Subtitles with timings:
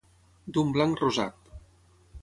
[0.55, 1.55] d'un blanc rosat